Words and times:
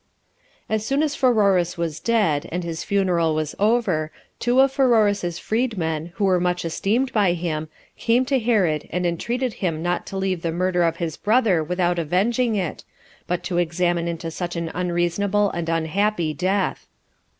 1. 0.65 0.77
As 0.77 0.83
soon 0.83 1.03
as 1.03 1.13
Pheroras 1.15 1.77
was 1.77 1.99
dead, 1.99 2.49
and 2.51 2.63
his 2.63 2.83
funeral 2.83 3.35
was 3.35 3.53
over, 3.59 4.11
two 4.39 4.59
of 4.59 4.71
Pheroras's 4.71 5.37
freed 5.37 5.77
men, 5.77 6.11
who 6.15 6.25
were 6.25 6.39
much 6.39 6.65
esteemed 6.65 7.13
by 7.13 7.33
him, 7.33 7.69
came 7.97 8.25
to 8.25 8.39
Herod, 8.39 8.89
and 8.89 9.05
entreated 9.05 9.53
him 9.61 9.83
not 9.83 10.07
to 10.07 10.17
leave 10.17 10.41
the 10.41 10.51
murder 10.51 10.81
of 10.81 10.97
his 10.97 11.17
brother 11.17 11.63
without 11.63 11.99
avenging 11.99 12.55
it, 12.55 12.83
but 13.27 13.43
to 13.43 13.59
examine 13.59 14.07
into 14.07 14.31
such 14.31 14.55
an 14.55 14.71
unreasonable 14.73 15.51
and 15.51 15.69
unhappy 15.69 16.33
death. 16.33 16.87